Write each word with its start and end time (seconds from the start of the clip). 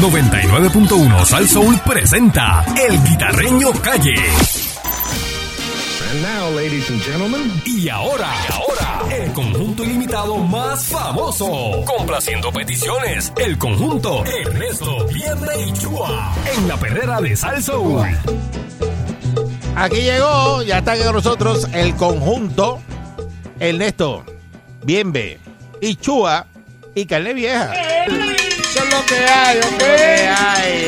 99.1 0.00 1.24
Sal 1.24 1.48
Soul 1.48 1.80
presenta 1.80 2.64
El 2.86 3.02
Guitarreño 3.02 3.72
Calle. 3.82 4.14
And 6.10 6.22
now, 6.22 6.50
ladies 6.54 6.90
and 6.90 7.02
gentlemen, 7.02 7.62
Y 7.64 7.88
ahora, 7.88 8.28
y 8.46 8.52
ahora, 8.52 9.16
el 9.16 9.32
conjunto 9.32 9.84
ilimitado 9.84 10.36
más 10.36 10.84
famoso. 10.84 11.82
Complaciendo 11.86 12.52
peticiones, 12.52 13.32
el 13.38 13.56
conjunto 13.56 14.22
Ernesto 14.26 15.06
Vierne 15.06 15.66
y 15.66 15.72
Chua. 15.72 16.34
En 16.56 16.68
la 16.68 16.76
perrera 16.76 17.20
de 17.22 17.34
Sal 17.34 17.62
Soul. 17.62 18.06
Aquí 19.74 20.02
llegó, 20.02 20.62
ya 20.62 20.78
está 20.78 20.96
con 20.98 21.14
nosotros 21.14 21.66
el 21.72 21.94
conjunto 21.96 22.80
Ernesto, 23.58 24.24
Bienve, 24.84 25.40
y 25.80 25.96
Chua 25.96 26.46
y 26.94 27.06
Carne 27.06 27.32
Vieja. 27.32 27.72
Eso 28.96 29.04
es 29.04 29.10
lo 29.10 29.16
que 29.16 29.16
hay, 29.26 29.58
¿ok? 29.58 29.78
¿Qué 29.78 30.28
hay? 30.28 30.82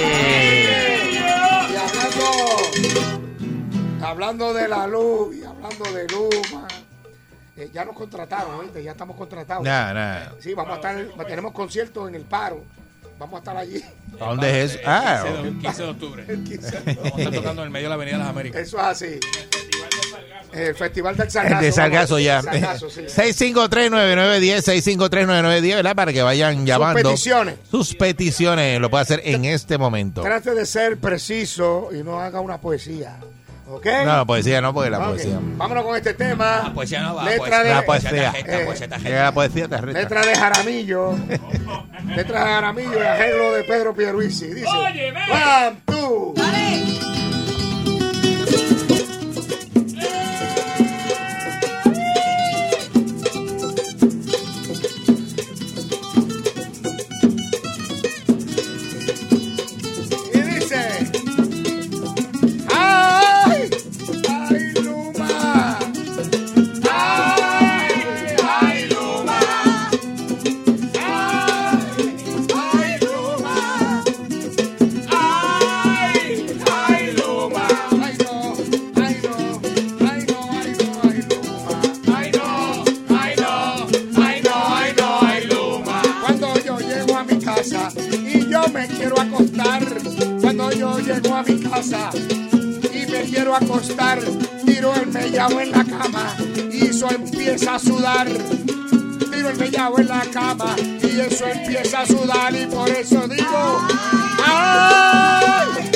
Y 1.12 1.76
hablando, 1.76 2.24
hablando 4.02 4.54
de 4.54 4.68
la 4.68 4.86
luz 4.86 5.36
y 5.36 5.44
hablando 5.44 5.92
de 5.92 6.08
Luma, 6.08 6.68
eh, 7.56 7.70
ya 7.72 7.84
nos 7.84 7.94
contrataron. 7.94 8.72
Ya 8.82 8.92
estamos 8.92 9.16
contratados. 9.16 9.62
Nada. 9.62 10.32
Sí, 10.40 10.54
vamos 10.54 10.72
a 10.72 10.76
estar, 10.76 11.26
tenemos 11.26 11.52
conciertos 11.52 12.08
en 12.08 12.14
el 12.14 12.22
paro. 12.22 12.64
Vamos 13.18 13.34
a 13.34 13.38
estar 13.38 13.56
allí. 13.56 13.82
¿A 14.20 14.24
dónde 14.26 14.62
es 14.62 14.74
eso? 14.74 14.80
Ah, 14.86 15.24
15 15.24 15.42
de, 15.42 15.48
ok. 15.48 15.60
15 15.60 15.82
de 15.82 15.88
octubre. 15.88 16.24
El 16.28 16.44
15. 16.44 16.82
Vamos 16.86 17.12
a 17.12 17.18
estar 17.18 17.34
tocando 17.34 17.62
en 17.62 17.66
el 17.66 17.72
medio 17.72 17.86
de 17.86 17.88
la 17.90 17.94
Avenida 17.96 18.16
de 18.16 18.22
las 18.22 18.30
Américas. 18.30 18.62
Eso 18.62 18.78
es 18.78 18.84
así. 18.84 19.20
El 20.58 20.74
Festival 20.74 21.16
del 21.16 21.26
el 21.26 21.32
Sargazo. 21.32 21.62
de 21.64 21.72
Sargazo 21.72 22.18
ya. 22.18 22.42
Sargazo, 22.42 22.90
sí. 22.90 23.02
653-9910, 23.02 24.62
653-9910, 24.98 25.74
¿verdad? 25.76 25.94
Para 25.96 26.12
que 26.12 26.22
vayan 26.22 26.66
llamando. 26.66 27.02
peticiones. 27.02 27.54
Sus 27.70 27.94
peticiones. 27.94 28.80
Lo 28.80 28.90
puede 28.90 29.02
hacer 29.02 29.20
en 29.24 29.44
este 29.44 29.78
momento. 29.78 30.22
Trate 30.22 30.54
de 30.54 30.66
ser 30.66 30.98
preciso 30.98 31.88
y 31.92 32.02
no 32.02 32.20
haga 32.20 32.40
una 32.40 32.58
poesía. 32.60 33.16
¿Ok? 33.70 33.84
No, 34.02 34.16
la 34.16 34.24
poesía 34.24 34.62
no, 34.62 34.72
porque 34.72 34.88
la 34.88 34.98
poesía. 35.04 35.38
Vámonos 35.40 35.84
con 35.84 35.94
este 35.94 36.14
tema. 36.14 36.62
La 36.64 36.72
poesía 36.72 37.02
no 37.02 37.16
va, 37.16 37.24
Letra 37.26 37.44
poesía. 37.44 37.62
de, 37.62 37.70
La 37.74 37.84
poesía. 37.84 38.32
eh, 38.38 38.64
poesía 38.64 38.84
está 38.86 38.98
Que 38.98 39.10
la 39.10 39.32
poesía 39.32 39.68
te 39.68 39.74
arresta. 39.74 40.00
Letra 40.00 40.20
de 40.24 40.34
Jaramillo. 40.34 41.18
Letra 42.16 42.44
de 42.44 42.50
Jaramillo 42.50 42.98
y 42.98 43.06
arreglo 43.06 43.52
de 43.52 43.64
Pedro 43.64 43.94
Pierluisi. 43.94 44.46
Dice: 44.46 44.66
One, 44.68 45.76
two. 45.84 46.32
Y 46.36 46.87
me 88.78 88.86
quiero 88.86 89.20
acostar, 89.20 89.82
cuando 90.40 90.70
yo 90.70 91.00
llego 91.00 91.34
a 91.34 91.42
mi 91.42 91.58
casa 91.58 92.10
y 92.14 93.10
me 93.10 93.22
quiero 93.22 93.56
acostar, 93.56 94.20
tiro 94.64 94.94
el 94.94 95.08
mellao 95.08 95.60
en 95.60 95.72
la 95.72 95.84
cama 95.84 96.36
y 96.70 96.84
eso 96.86 97.10
empieza 97.10 97.74
a 97.74 97.78
sudar. 97.80 98.28
Tiro 98.28 99.50
el 99.50 99.56
mellao 99.58 99.98
en 99.98 100.06
la 100.06 100.20
cama 100.32 100.76
y 100.78 101.20
eso 101.20 101.46
empieza 101.46 102.02
a 102.02 102.06
sudar 102.06 102.54
y 102.54 102.66
por 102.66 102.88
eso 102.88 103.26
digo, 103.26 103.80
¡ay! 104.46 105.44
¡Ay, 105.76 105.87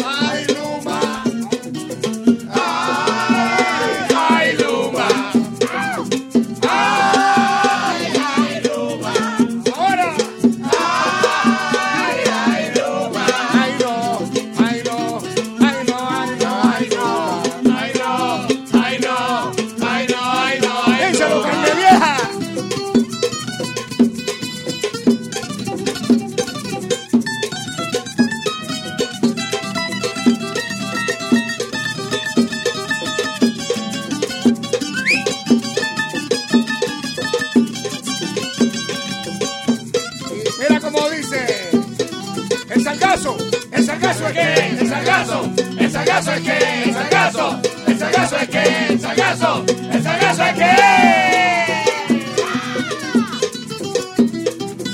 el 46.92 46.98
sargazo, 46.98 47.60
el 47.86 47.98
sargazo 47.98 48.36
es 48.36 48.48
que, 48.48 48.86
el 48.88 49.00
sargazo, 49.00 49.64
el 49.66 50.02
sargazo 50.02 50.44
es 50.44 50.52
que. 50.52 50.76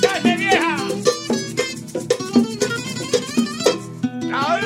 ¡Carne 0.01 0.37
vieja! 0.37 0.77
¡Ay! 4.33 4.63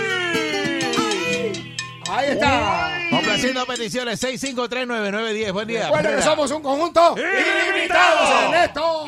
Ahí 2.11 2.31
está. 2.31 2.99
Complaciendo 3.11 3.67
peticiones, 3.67 4.23
653-9910. 4.23 5.53
Buen 5.53 5.69
día. 5.69 5.85
Recuerden 5.85 6.17
que 6.17 6.23
somos 6.23 6.51
un 6.51 6.63
conjunto 6.63 7.15
ilimitado. 7.17 8.45
Ernesto. 8.45 9.07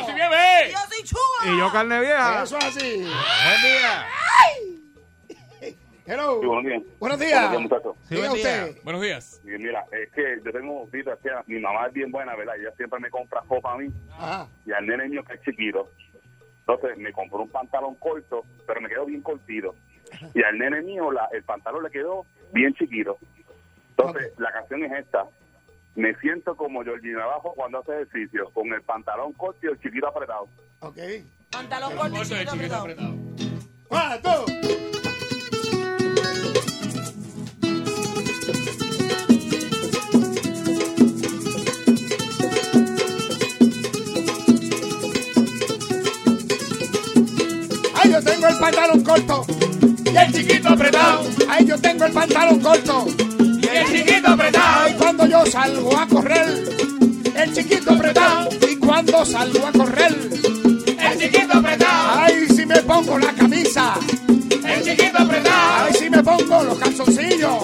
Y 1.45 1.59
yo 1.59 1.71
carne 1.71 2.01
vieja. 2.01 2.45
Eso 2.45 2.57
es 2.57 2.65
así. 2.65 3.03
Buen 3.03 3.63
día. 3.63 4.07
Hello. 6.07 6.39
Sí, 6.41 6.47
buenos 6.47 6.65
días. 6.65 6.83
Buenos 7.01 7.19
días. 7.19 7.33
Buenos 7.41 7.51
días, 7.51 7.63
muchachos. 7.63 7.97
Sí, 8.09 8.15
Diga 8.15 8.29
buen 8.29 8.43
día. 8.43 8.65
usted. 8.67 8.83
Buenos 8.85 9.03
días. 9.03 9.41
Y 9.45 9.49
mira, 9.59 9.85
es 9.93 10.11
que 10.13 10.39
yo 10.45 10.53
tengo 10.53 10.83
un 10.83 10.91
cita, 10.91 11.15
o 11.15 11.23
sea, 11.23 11.43
mi 11.47 11.59
mamá 11.59 11.87
es 11.87 11.93
bien 11.95 12.11
buena, 12.13 12.37
¿verdad? 12.37 12.57
Ella 12.61 12.73
siempre 12.77 13.01
me 13.01 13.09
compra 13.11 13.41
ropa 13.49 13.73
a 13.73 13.79
mí 13.79 13.91
Ajá. 14.11 14.47
y 14.67 14.73
al 14.73 14.87
nene 14.87 15.09
mío 15.09 15.25
que 15.25 15.35
es 15.35 15.43
chiquito. 15.43 15.91
Entonces 16.67 16.99
me 16.99 17.13
compró 17.13 17.41
un 17.41 17.49
pantalón 17.49 17.95
corto, 17.97 18.45
pero 18.67 18.81
me 18.83 18.89
quedó 18.89 19.07
bien 19.07 19.23
cortito. 19.23 19.75
Y 20.35 20.43
al 20.43 20.59
nene 20.59 20.83
mío 20.83 21.11
la, 21.11 21.29
el 21.33 21.43
pantalón 21.43 21.83
le 21.85 21.91
quedó 21.91 22.27
bien 22.53 22.75
chiquito. 22.75 23.17
Entonces 23.97 24.33
la 24.39 24.53
canción 24.53 24.85
es 24.85 24.93
esta. 24.93 25.25
Me 25.95 26.15
siento 26.17 26.55
como 26.57 26.83
Georgie 26.83 27.13
Navajo 27.13 27.55
cuando 27.55 27.79
hace 27.79 27.93
ejercicio, 28.03 28.51
con 28.53 28.71
el 28.73 28.83
pantalón 28.83 29.33
corto 29.35 29.61
y 29.67 29.71
el 29.71 29.81
chiquito 29.81 30.09
apretado. 30.09 30.49
Ok. 30.81 30.99
Pantalón 31.51 31.97
corto 31.97 32.17
y 32.17 32.27
chiquito 32.27 32.53
chiquito 32.53 32.75
apretado. 32.77 33.15
apretado. 33.91 34.45
One, 34.45 34.59
two. 34.63 34.84
Tengo 48.45 48.49
el 48.49 48.59
pantalón 48.59 49.05
corto 49.05 49.47
y 50.05 50.17
el 50.17 50.33
chiquito 50.33 50.69
apretado. 50.69 51.25
Ay, 51.49 51.67
yo 51.67 51.79
tengo 51.79 52.05
el 52.05 52.13
pantalón 52.13 52.61
corto 52.61 53.07
y 53.39 53.67
el 53.67 53.87
chiquito 53.87 54.29
apretado. 54.29 54.89
Y 54.89 54.93
cuando 54.95 55.27
yo 55.27 55.47
salgo 55.47 55.97
a 55.97 56.07
correr, 56.07 56.65
el 57.37 57.55
chiquito 57.55 57.93
apretado. 57.93 58.51
Y 58.71 58.77
cuando 58.77 59.25
salgo 59.25 59.67
a 59.67 59.73
correr, 59.73 60.13
el 60.13 61.19
chiquito 61.19 61.59
apretado. 61.59 62.21
Ay, 62.21 62.47
si 62.55 62.67
me 62.67 62.77
pongo 62.83 63.19
la 63.19 63.33
camisa, 63.33 63.95
el 64.21 64.83
chiquito 64.85 65.19
apretado. 65.19 65.85
Ay, 65.87 65.95
si 65.95 66.11
me 66.11 66.23
pongo 66.23 66.63
los 66.65 66.79
calzoncillos, 66.79 67.63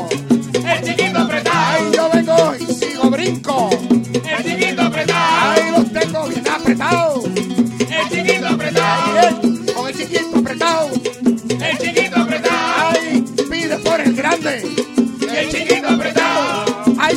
el 0.67 0.85
chiquito 0.85 1.19
apretado. 1.19 1.59
Ay, 1.59 1.93
yo 1.95 2.11
vengo 2.11 2.55
y 2.59 2.73
sigo 2.73 3.11
brinco, 3.11 3.71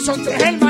son 0.04 0.22
tres 0.22 0.63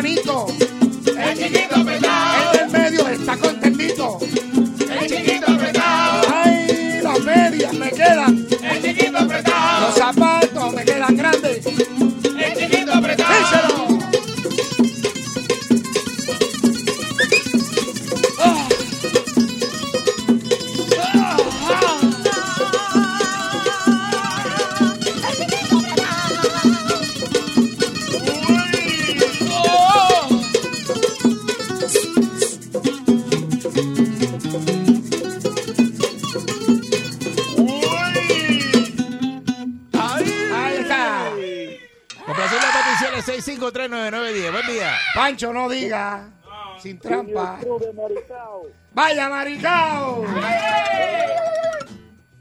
6539910. 43.22 44.52
Buen 44.52 44.68
día. 44.68 44.92
Pancho, 45.14 45.54
no 45.54 45.70
diga. 45.70 46.30
Sin 46.80 47.00
trampa. 47.00 47.60
Vaya, 48.94 49.30
Maricao. 49.30 50.26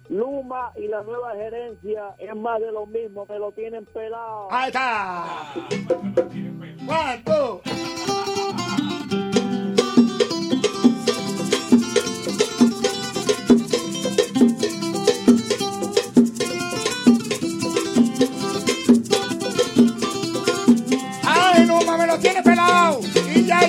Luma 0.08 0.72
y 0.76 0.88
la 0.88 1.02
nueva 1.02 1.32
gerencia 1.32 2.14
es 2.18 2.36
más 2.36 2.60
de 2.60 2.70
lo 2.70 2.86
mismo, 2.86 3.26
que 3.26 3.38
lo 3.38 3.52
tienen 3.52 3.86
pelado. 3.86 4.48
Ahí 4.50 4.68
está. 4.68 5.54
¿Cuánto? 6.86 7.62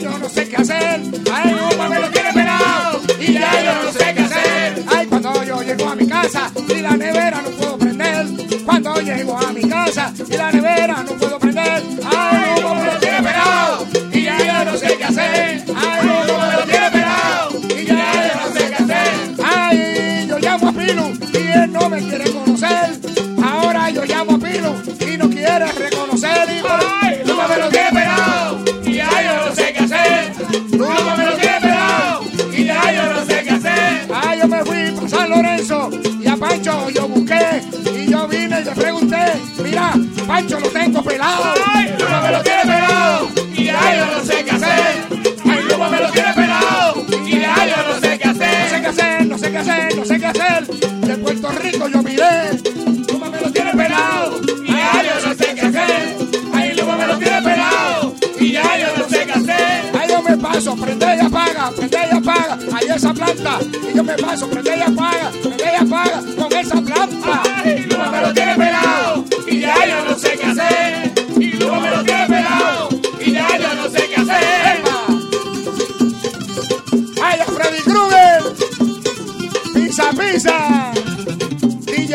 Yo 0.01 0.18
no 0.18 0.30
sé 0.30 0.50
qué 0.50 0.56
hacer. 0.57 1.01
Ay, 1.31 1.51
Luma 1.51 1.90
me 1.90 2.00
lo 2.00 2.10
tiene 2.10 2.34
pelado 2.34 3.01
y 3.19 3.34
ya 3.34 3.63
yo 3.63 3.84
no 3.84 3.92
sé 3.92 4.13
qué 4.13 4.22
hacer. 4.22 4.84
Ay, 4.88 5.07
cuando 5.07 5.44
yo 5.44 5.62
llego 5.62 5.90
a 5.90 5.95
mi 5.95 6.07
casa 6.07 6.51
y 6.68 6.80
la 6.81 6.98
nevera 6.98 7.42
no 7.42 7.50
puedo 7.51 7.78
prender. 7.78 8.28
Cuando 8.66 8.95
llego 9.01 9.38
a 9.38 9.51
mi 9.51 9.62
casa 9.68 10.13
y 10.30 10.38
la 10.38 10.51
nevera 10.51 11.04
no 11.04 11.12
puedo 11.13 11.32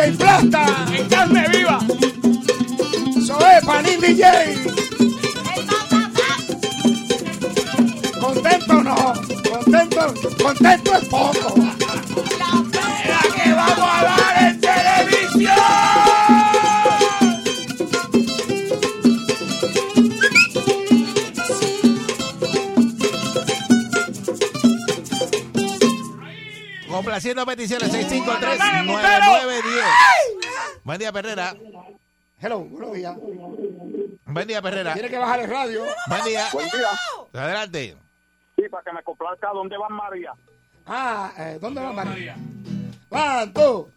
DJ 0.09 0.17
Plasta. 0.17 0.87
En 0.93 1.09
carne 1.09 1.49
viva. 1.49 1.79
Es 3.57 3.65
Panín 3.65 4.01
DJ. 4.01 4.55
Contento 8.21 8.83
no. 8.83 9.13
Contento, 9.51 10.15
contento 10.43 10.95
es 10.95 11.05
poco. 11.09 11.55
La 12.39 13.21
que 13.45 13.53
vamos 13.53 13.89
a 13.91 14.05
dar 14.05 14.51
en 14.51 14.61
televisión. 14.61 15.55
Complaciendo 26.89 27.47
peticiones 27.47 27.93
653 27.93 28.59
Dale, 28.59 28.83
9910. 28.85 29.68
Buen 30.89 30.99
día, 30.99 31.13
Perrera. 31.13 31.55
Hello, 32.41 32.61
buenos 32.61 32.95
días. 32.95 33.15
Buen 34.25 34.49
día, 34.49 34.63
Perrera. 34.63 34.95
Tiene 34.95 35.11
que 35.11 35.19
bajar 35.19 35.41
el 35.41 35.51
radio. 35.51 35.85
Buen 36.09 36.25
día. 36.25 36.47
Buen 36.51 36.71
día. 36.71 37.43
Adelante. 37.43 37.95
Sí, 38.57 38.63
para 38.71 38.83
que 38.85 38.93
me 38.95 39.03
complazca 39.03 39.51
dónde 39.53 39.77
va 39.77 39.91
María. 39.91 40.33
Ah, 40.87 41.31
eh, 41.37 41.59
¿dónde 41.61 41.83
va 41.83 41.93
María? 41.93 42.37
One, 43.11 43.53
two. 43.53 43.91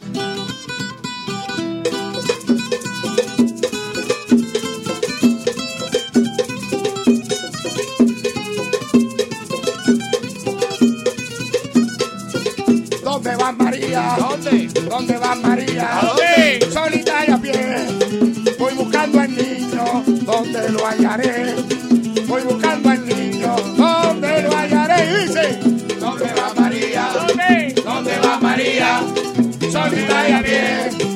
María? 13.91 14.15
¿Dónde? 14.17 14.67
¿Dónde 14.89 15.17
va 15.17 15.35
María? 15.35 15.99
¿A 15.99 16.05
dónde? 16.05 16.71
Solita 16.71 17.25
y 17.27 17.31
a 17.31 17.37
pie. 17.37 18.55
Voy 18.57 18.73
buscando 18.73 19.19
al 19.19 19.35
niño, 19.35 20.03
¿dónde 20.07 20.69
lo 20.69 20.85
hallaré? 20.87 21.55
Voy 22.27 22.41
buscando 22.43 22.89
al 22.89 23.05
niño, 23.05 23.55
¿dónde 23.75 24.43
lo 24.43 24.55
hallaré? 24.55 25.25
Dice, 25.25 25.59
¿dónde 25.99 26.25
va 26.33 26.53
María? 26.55 27.09
¿Dónde? 27.13 27.75
¿Dónde 27.83 28.19
va 28.19 28.39
María? 28.39 29.01
Solita 29.71 30.29
y 30.29 30.31
a 30.31 30.41
pie. 30.41 31.10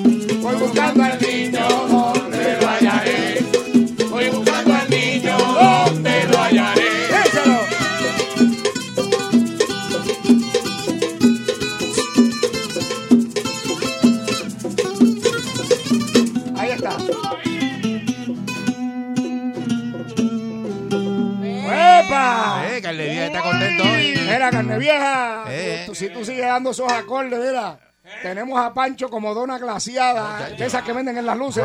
Dando 26.66 26.72
esos 26.72 26.92
acordes, 26.92 27.40
mira, 27.40 27.80
tenemos 28.24 28.60
a 28.60 28.74
Pancho 28.74 29.10
como 29.10 29.34
dona 29.36 29.58
glaciada, 29.60 30.50
de 30.50 30.66
esas 30.66 30.82
que 30.84 30.94
venden 30.94 31.18
en 31.18 31.26
las 31.26 31.38
luces. 31.38 31.64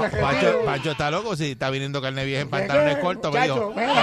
Pancho, 0.64 0.90
está 0.90 1.10
loco 1.10 1.36
si 1.36 1.52
está 1.52 1.70
viniendo 1.70 2.02
carne 2.02 2.24
vieja 2.24 2.42
en 2.42 2.50
¿De 2.50 2.50
pantalones 2.50 2.96
qué, 2.96 3.00
cortos. 3.00 3.32
Me 3.32 3.42
dijo, 3.42 3.72
me, 3.74 3.82
dijo, 3.86 3.94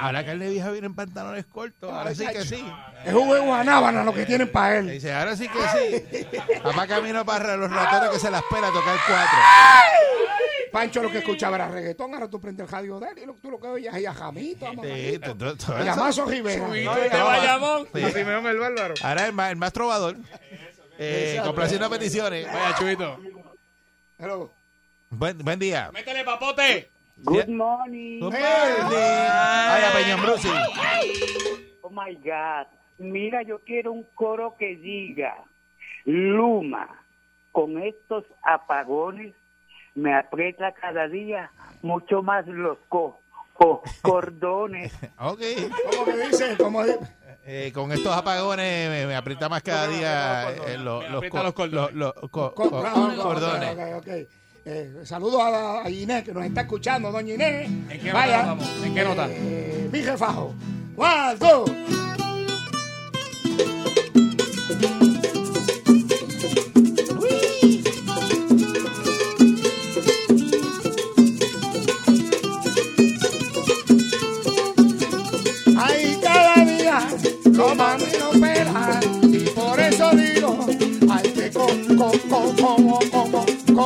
ahora 0.00 0.24
carne 0.24 0.48
vieja 0.48 0.70
viene 0.70 0.86
en 0.88 0.94
pantalones 0.94 1.46
cortos. 1.46 1.92
Ahora 1.92 2.14
sí 2.14 2.26
que 2.26 2.44
sí. 2.44 2.64
Es 3.04 3.12
jugo 3.12 3.34
de 3.34 3.40
guanábana 3.40 4.02
lo 4.02 4.12
que 4.12 4.26
tienen 4.26 4.50
para 4.50 4.78
él. 4.78 4.90
dice, 4.90 5.12
ahora 5.12 5.36
sí 5.36 5.48
que 5.48 5.60
sí. 5.68 6.36
Papá 6.62 6.86
camino 6.86 7.24
para 7.24 7.56
los 7.56 7.70
rateros 7.70 8.10
que 8.14 8.18
se 8.18 8.30
la 8.30 8.38
espera 8.38 8.68
tocar 8.68 8.96
cuatro. 9.06 9.38
Pancho 10.72 11.02
lo 11.02 11.10
que 11.10 11.18
escuchaba 11.18 11.56
era 11.56 11.68
reggaetón, 11.68 12.14
ahora 12.14 12.28
tú 12.28 12.40
prendes 12.40 12.66
el 12.66 12.72
radio 12.72 12.98
de 13.00 13.08
él 13.10 13.18
y 13.22 13.26
lo- 13.26 13.34
tú 13.34 13.50
lo 13.50 13.58
que 13.60 13.66
oías 13.68 13.94
es 13.96 14.06
a 14.06 14.14
Jamito, 14.14 14.66
a 14.66 14.70
Sí, 14.70 14.76
Mamacita, 14.76 15.34
todo- 15.34 15.56
todo 15.56 15.84
y 15.84 15.88
a 15.88 15.92
eso. 15.92 16.00
Mazo 16.00 16.24
Rivera. 16.26 16.68
De 16.68 16.84
Bayamón. 17.22 17.88
Simeón 18.12 18.46
el 18.46 18.58
Bárbaro. 18.58 18.94
Ahora 19.02 19.26
el 19.26 19.32
más, 19.32 19.50
el 19.50 19.56
más 19.56 19.72
trovador. 19.72 20.16
Eh, 20.98 21.40
complaciendo 21.44 21.88
peticiones. 21.90 22.46
Vaya, 22.46 22.74
Chuito. 22.76 23.18
Hello. 24.18 24.50
Buen, 25.10 25.38
buen 25.38 25.58
día. 25.58 25.90
Métele 25.92 26.24
papote. 26.24 26.90
Good 27.18 27.48
morning. 27.48 28.20
Good 28.20 28.32
morning. 28.32 28.92
Ay, 28.92 29.84
a 29.84 29.92
Peñón 29.92 30.22
Brusi. 30.22 30.48
Oh 31.82 31.90
my 31.90 32.14
God. 32.16 32.66
Mira, 32.98 33.42
yo 33.42 33.60
quiero 33.60 33.92
un 33.92 34.04
coro 34.14 34.56
que 34.58 34.76
diga, 34.76 35.34
Luma, 36.04 36.88
con 37.52 37.80
estos 37.82 38.24
apagones 38.42 39.34
me 39.98 40.14
aprieta 40.14 40.72
cada 40.72 41.08
día 41.08 41.50
mucho 41.82 42.22
más 42.22 42.46
los 42.46 42.78
co- 42.88 43.18
co- 43.54 43.82
cordones. 44.02 44.92
Ok. 45.18 45.40
¿Cómo 45.90 46.04
que 46.04 46.16
dice? 46.28 46.56
¿Cómo 46.58 46.84
dice? 46.84 46.98
Eh, 47.50 47.72
con 47.74 47.90
estos 47.92 48.14
apagones 48.14 48.90
me, 48.90 49.06
me 49.06 49.16
aprieta 49.16 49.48
más 49.48 49.62
cada 49.62 49.88
día 49.88 50.50
eh, 50.66 50.76
los, 50.78 51.02
cordones. 51.30 51.54
Eh, 54.64 55.00
saludos 55.04 55.40
a, 55.42 55.82
a 55.84 55.90
Inés 55.90 56.24
que 56.24 56.32
nos 56.32 56.44
está 56.44 56.62
escuchando, 56.62 57.10
doña 57.10 57.34
Inés. 57.34 57.70
¿En 57.88 58.00
qué 58.00 58.12
Vaya. 58.12 58.36
nota 58.38 58.48
vamos? 58.48 58.82
¿En 58.84 58.94
qué 58.94 59.04
nota? 59.04 59.26
Eh, 59.30 59.88
mi 59.90 59.98
jefajo. 60.00 60.54
One, 60.96 61.36
two. 61.38 61.64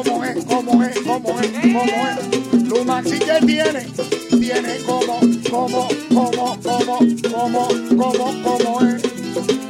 Como, 0.02 0.24
es, 0.24 0.44
como 0.44 0.82
es, 0.84 0.98
como 1.00 1.40
es, 1.40 1.50
como 1.50 2.08
es. 2.08 2.68
Luma 2.68 3.02
sí 3.04 3.18
que 3.18 3.46
tiene, 3.46 3.86
tiene 4.30 4.78
como, 4.86 5.20
como, 5.50 5.88
como, 6.08 6.58
como, 6.62 6.98
como, 7.30 7.68
como, 7.96 8.42
como 8.42 8.80
es. 8.86 9.02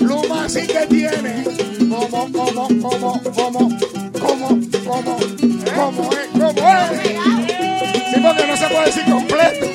Luma 0.01 0.49
sí 0.49 0.67
que 0.67 0.87
tiene, 0.87 1.45
como, 1.79 2.33
como, 2.33 2.53
como, 2.55 2.69
como, 2.81 3.21
como, 3.33 4.49
como, 4.83 5.19
como 5.75 6.13
es, 6.13 6.27
como 6.33 6.73
es. 6.73 7.01
Sí, 8.13 8.21
porque 8.21 8.47
no 8.47 8.57
se 8.57 8.67
puede 8.67 8.87
decir 8.87 9.05
completo. 9.11 9.67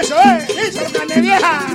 Eso 0.00 0.16
es, 0.20 0.68
eso, 0.68 0.92
carne 0.92 1.20
vieja. 1.20 1.73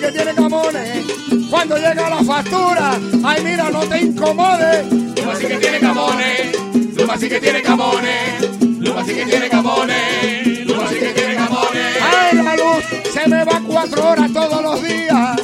Que 0.00 0.12
tiene 0.12 0.32
camones. 0.32 1.04
Cuando 1.50 1.76
llega 1.76 2.08
la 2.08 2.22
factura, 2.22 2.98
ay 3.24 3.42
mira, 3.42 3.68
no 3.68 3.80
te 3.80 4.00
incomodes. 4.00 4.86
Luma 4.92 5.34
sí 5.34 5.46
que 5.46 5.56
tiene 5.56 5.80
camones, 5.80 6.56
Luma 6.96 7.18
sí 7.18 7.28
que 7.28 7.40
tiene 7.40 7.62
camones, 7.62 8.60
Luma 8.60 9.04
sí 9.04 9.14
que 9.14 9.24
tiene 9.24 9.48
camones, 9.48 10.66
Luma 10.66 10.88
sí 10.88 10.98
que 11.00 11.12
tiene 11.12 11.34
camones. 11.34 11.96
Ay, 12.00 12.36
la 12.36 12.56
luz 12.56 12.84
se 13.12 13.28
me 13.28 13.44
va 13.44 13.60
cuatro 13.66 14.08
horas 14.10 14.32
todos 14.32 14.62
los 14.62 14.82
días. 14.82 15.36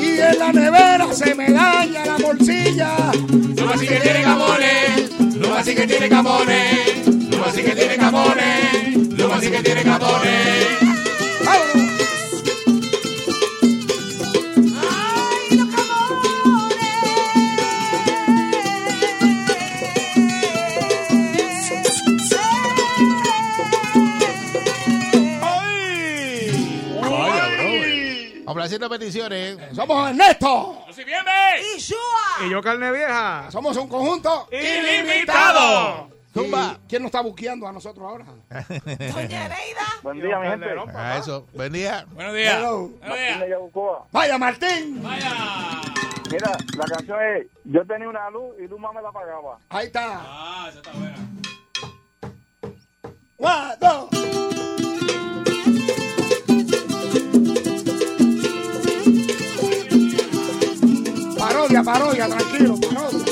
Y 0.00 0.20
en 0.20 0.38
la 0.38 0.52
nevera 0.52 1.12
se 1.12 1.34
me 1.34 1.52
daña 1.52 2.06
la 2.06 2.16
bolsilla. 2.16 3.12
Luma 3.56 3.78
sí 3.78 3.86
que 3.86 4.00
tiene 4.00 4.22
camones, 4.22 5.36
Luma 5.36 5.62
sí 5.62 5.74
que 5.76 5.86
tiene 5.86 6.08
camones, 6.08 7.06
Luma 7.06 7.52
sí 7.54 7.62
que 7.62 7.74
tiene 7.76 7.96
camones, 7.96 8.96
Luma 9.16 9.40
sí 9.40 9.50
que 9.50 9.62
tiene 9.62 9.82
camones. 9.84 10.83
Complaciendo 28.64 28.88
peticiones. 28.88 29.58
Somos 29.76 30.08
Ernesto. 30.08 30.84
Yo 30.86 30.92
soy 30.94 31.04
bien, 31.04 31.22
ve. 31.22 32.46
Y 32.46 32.50
yo 32.50 32.62
carne 32.62 32.90
vieja. 32.92 33.50
Somos 33.50 33.76
un 33.76 33.86
conjunto 33.88 34.48
Ilimitado. 34.50 36.08
Zumba. 36.32 36.78
¿Quién 36.88 37.02
nos 37.02 37.10
está 37.10 37.20
buqueando 37.20 37.68
a 37.68 37.72
nosotros 37.72 38.02
ahora? 38.08 38.24
Buen 40.02 40.18
día, 40.18 40.38
mi 40.38 40.48
gente. 40.48 40.66
A 40.94 41.18
eso. 41.18 41.46
Buen 41.52 41.74
día. 41.74 42.06
Buenos 42.12 42.32
días. 42.32 42.56
Hello. 42.56 42.88
Buenos 43.06 43.18
días. 43.18 43.60
Vaya, 44.10 44.38
Martín. 44.38 45.02
Vaya. 45.02 45.30
Mira, 46.30 46.56
la 46.78 46.84
canción 46.86 47.22
es 47.22 47.46
Yo 47.64 47.86
tenía 47.86 48.08
una 48.08 48.30
luz 48.30 48.54
y 48.58 48.66
Luma 48.66 48.94
me 48.94 49.02
la 49.02 49.10
apagaba. 49.10 49.58
Ahí 49.68 49.88
está. 49.88 50.22
Ah, 50.24 50.66
esa 50.70 50.78
está 50.78 50.92
buena. 50.92 51.16
One, 53.36 53.76
dos. 53.78 54.33
Parodia, 61.84 62.26
tranquilo, 62.28 62.76
parodia. 62.80 63.24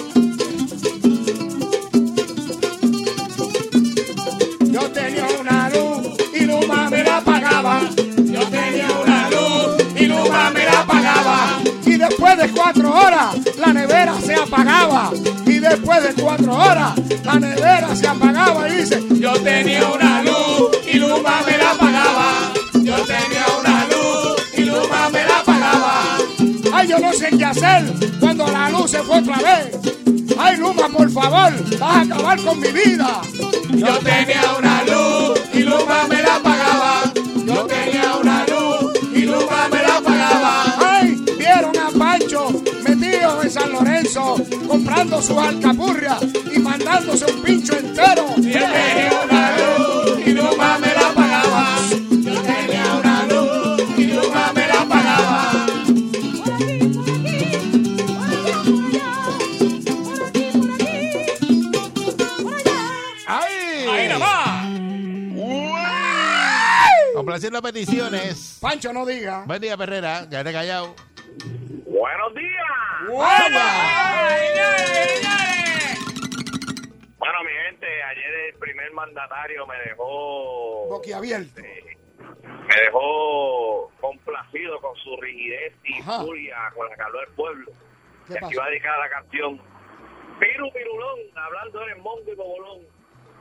Yo 4.70 4.80
tenía 4.90 5.26
una 5.40 5.70
luz 5.70 6.16
y 6.34 6.44
Luma 6.44 6.90
me 6.90 7.02
la 7.02 7.20
pagaba. 7.22 7.80
Yo 7.96 8.40
tenía 8.48 8.88
una 9.02 9.30
luz 9.30 9.84
y 9.96 10.06
Luma 10.06 10.50
me 10.50 10.64
la 10.64 10.80
apagaba. 10.80 11.60
Y 11.86 11.96
después 11.96 12.36
de 12.38 12.48
cuatro 12.50 12.92
horas, 12.94 13.36
la 13.56 13.72
nevera 13.72 14.20
se 14.20 14.34
apagaba. 14.34 15.10
Y 15.46 15.58
después 15.58 16.02
de 16.02 16.22
cuatro 16.22 16.54
horas, 16.54 16.92
la 17.24 17.34
nevera 17.38 17.96
se 17.96 18.06
apagaba. 18.06 18.68
Y 18.68 18.76
dice, 18.76 19.02
Yo 19.18 19.32
tenía 19.40 19.88
una 19.88 20.22
luz 20.22 20.70
y 20.92 20.98
Luma 20.98 21.42
me 21.46 21.56
la 21.56 21.70
apagaba. 21.70 22.52
Yo 22.74 22.96
tenía 23.04 23.46
una 23.60 23.86
luz 23.86 24.42
y 24.56 24.60
Luma 24.64 25.08
me 25.10 25.24
la 25.24 25.38
apagaba. 25.38 26.18
ay, 26.74 26.88
yo 26.88 26.98
no 26.98 27.12
sé 27.12 27.30
qué 27.36 27.44
hacer 27.44 28.12
luz 28.82 28.90
se 28.90 29.02
fue 29.02 29.18
otra 29.18 29.36
vez. 29.36 29.78
Ay, 30.38 30.56
Luma, 30.56 30.88
por 30.88 31.10
favor, 31.10 31.78
vas 31.78 31.96
a 31.96 32.00
acabar 32.00 32.40
con 32.42 32.58
mi 32.60 32.68
vida. 32.68 33.20
Yo 33.70 33.98
tenía 33.98 34.42
una 34.58 34.82
luz 34.84 35.40
y 35.52 35.60
Luma 35.60 36.06
me 36.08 36.22
la 36.22 36.36
apagaba. 36.36 37.12
Yo 37.46 37.66
tenía 37.66 38.16
una 38.20 38.46
luz 38.46 38.92
y 39.14 39.20
Luma 39.22 39.68
me 39.70 39.82
la 39.82 39.96
apagaba. 39.98 40.64
Ay, 40.78 41.24
vieron 41.38 41.72
a 41.78 41.98
Pancho 41.98 42.48
metido 42.88 43.42
en 43.42 43.50
San 43.50 43.72
Lorenzo 43.72 44.36
comprando 44.66 45.22
sus 45.22 45.38
alcapurrias 45.38 46.18
y 46.54 46.58
mandándose 46.58 47.26
un 47.26 47.42
pincho 47.42 47.76
entero. 47.76 48.26
Yo 48.36 48.42
tenía 48.42 49.22
una 49.24 49.31
Complaciendo 67.22 67.62
peticiones. 67.62 68.58
Pancho, 68.60 68.92
no 68.92 69.06
diga. 69.06 69.44
Buen 69.46 69.60
día, 69.62 69.76
Perrera. 69.76 70.26
Ya 70.28 70.42
te 70.42 70.50
callado. 70.52 70.96
Buenos 71.86 72.34
días. 72.34 73.22
¡Ay, 73.22 74.48
señores, 74.48 74.88
señores! 74.88 75.98
Bueno, 77.18 77.34
mi 77.44 77.52
gente, 77.68 77.86
ayer 78.02 78.34
el 78.52 78.58
primer 78.58 78.92
mandatario 78.92 79.64
me 79.68 79.76
dejó 79.88 80.88
Boquiabierto. 80.88 81.60
me 81.62 82.74
dejó 82.86 83.92
complacido 84.00 84.80
con 84.80 84.96
su 84.96 85.16
rigidez 85.20 85.74
y 85.84 86.00
Ajá. 86.00 86.22
furia 86.24 86.56
con 86.74 86.88
la 86.90 86.96
calor 86.96 87.24
del 87.24 87.34
pueblo. 87.36 87.70
¿Qué 88.26 88.32
Y 88.34 88.36
aquí 88.44 88.54
va 88.56 88.64
a 88.64 88.68
dedicar 88.70 88.98
la 88.98 89.10
canción 89.10 89.60
Piru 90.40 90.72
Pirulón, 90.72 91.20
hablando 91.36 91.88
en 91.88 92.02
Mongo 92.02 92.32
y 92.32 92.34
Bobolón. 92.34 92.78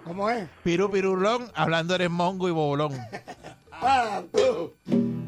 ¿Cómo 0.03 0.29
es? 0.29 0.47
Piru 0.63 0.89
Pirulón, 0.89 1.51
hablando 1.55 1.95
eres 1.95 2.09
mongo 2.09 2.47
y 2.47 2.51
bobolón. 2.51 2.91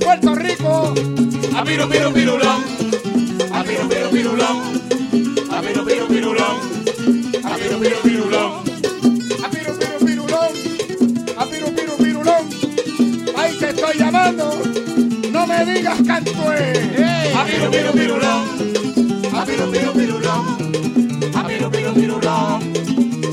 Puerto 0.00 0.34
Rico. 0.34 0.94
A 1.56 1.62
piru 1.64 1.88
piru 1.88 2.12
pirulón. 2.12 2.64
A 3.52 3.62
piru 3.62 3.88
piru 3.88 4.10
pirulón. 4.10 4.56
A 5.50 5.60
piru 5.60 5.84
piru 5.84 6.06
pirulón. 6.08 6.56
A 7.44 7.56
piru 7.56 7.78
piru 7.80 7.96
pirulón. 8.02 8.70
A 9.44 9.48
piru 9.50 9.72
piru 9.78 9.98
pirulón, 10.06 10.52
a 11.36 11.44
piru 11.46 11.74
piru 11.74 11.96
pirulón. 11.96 12.44
Ahí 13.36 13.56
te 13.58 13.68
estoy 13.70 13.98
llamando, 13.98 14.62
no 15.32 15.46
me 15.46 15.64
digas 15.64 15.98
cantue. 16.06 16.72
A 17.34 17.44
piru 17.44 17.70
piru 17.70 17.92
pirulón. 17.92 18.42
A 19.34 19.44
piru 19.44 19.70
piru 19.70 19.92
pirulón. 19.92 20.44
A 21.34 21.46
piru 21.46 21.70
piru 21.70 21.94
pirulón. 21.94 22.62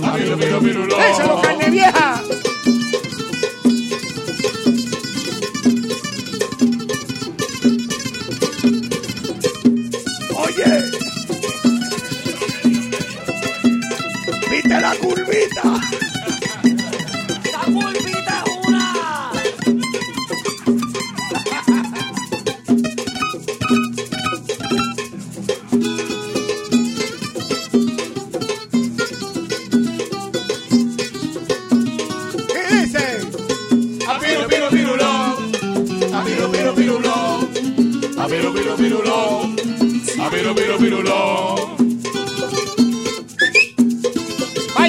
A 0.03 0.13
piru 0.13 0.37
piru 0.37 0.59
pirulón. 0.59 0.99
Díselo, 0.99 1.41
carne 1.41 1.69
vieja. 1.69 2.21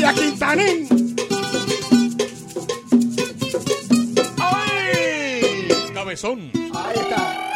Vaya 0.01 0.15
Quintanín. 0.15 1.17
Cabezón. 5.93 6.53
Ahí 6.73 6.95
está. 6.95 7.51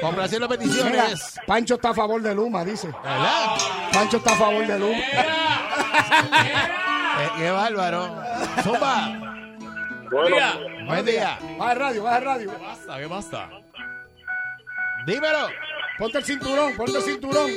Complaciendo 0.00 0.48
Mira, 0.48 0.58
peticiones. 0.58 1.40
Pancho 1.46 1.74
está 1.74 1.90
a 1.90 1.94
favor 1.94 2.22
de 2.22 2.34
Luma, 2.34 2.64
dice. 2.64 2.86
¿Verdad? 2.86 3.56
Pancho 3.92 4.16
está 4.16 4.32
a 4.32 4.36
favor 4.36 4.66
de 4.66 4.78
Luma. 4.78 4.98
Eh, 7.20 7.30
qué 7.36 7.50
bárbaro. 7.50 8.16
Zumba. 8.62 9.20
Buen 10.86 11.04
día. 11.04 11.38
Baja 11.58 11.72
el 11.72 11.78
radio, 11.78 12.02
baja 12.04 12.16
el 12.16 12.24
radio. 12.24 12.52
Basta, 12.58 12.98
¿qué 12.98 13.06
basta? 13.06 13.50
Dímelo. 15.06 15.48
Ponte 15.98 16.18
el 16.18 16.24
cinturón, 16.24 16.74
ponte 16.76 16.96
el 16.98 17.02
cinturón. 17.02 17.50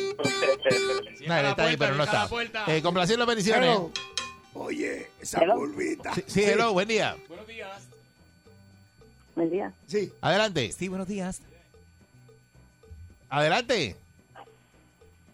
No, 1.28 1.36
él 1.38 1.46
está 1.46 1.64
ahí, 1.64 1.78
pero 1.78 1.96
no 1.96 2.04
está. 2.04 2.28
Eh, 2.68 2.82
complaciendo 2.82 3.26
peticiones. 3.26 3.70
Hello. 3.70 3.92
Oye, 4.54 5.10
esa 5.20 5.46
curvita. 5.46 6.14
Sí, 6.14 6.24
sí, 6.28 6.44
hello, 6.44 6.74
buen 6.74 6.88
día. 6.88 7.16
Buen 9.36 9.50
día. 9.50 9.74
Sí. 9.88 10.14
Adelante. 10.22 10.72
Sí, 10.72 10.88
buenos 10.88 11.08
días. 11.08 11.42
Adelante. 13.30 13.96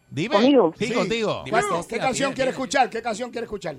Dime. 0.09 0.35
¿Conmigo? 0.35 0.73
Sí, 0.77 0.87
Sí. 0.87 0.93
contigo. 0.93 1.41
Dime. 1.45 1.61
Bueno, 1.61 1.85
¿qué 1.87 1.97
canción 1.99 2.33
quiere 2.33 2.51
escuchar? 2.51 2.89
¿Qué 2.89 3.01
canción 3.01 3.31
quiere 3.31 3.45
escuchar? 3.45 3.75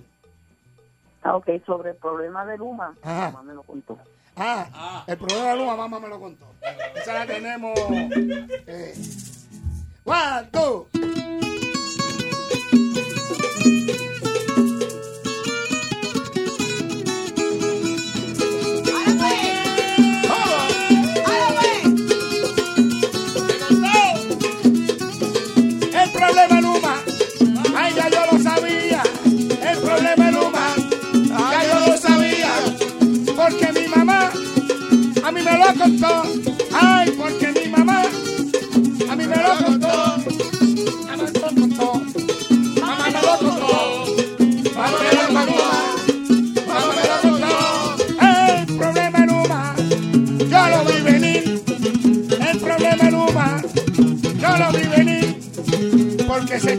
Ah, 1.22 1.37
ok, 1.37 1.48
sobre 1.66 1.90
el 1.90 1.96
problema 1.96 2.44
de 2.46 2.58
Luma. 2.58 2.94
Ajá. 3.02 3.30
Mamá 3.30 3.42
me 3.42 3.54
lo 3.54 3.62
contó. 3.62 3.98
Ah, 4.36 5.04
el 5.06 5.16
problema 5.18 5.50
de 5.50 5.56
Luma, 5.56 5.76
mamá 5.76 6.00
me 6.00 6.08
lo 6.08 6.18
contó. 6.18 6.54
Esa 6.94 7.12
la 7.14 7.26
tenemos. 7.26 7.78
Eh. 8.66 8.94
One, 10.04 10.48
two. 10.52 10.88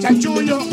Porque 0.03 0.72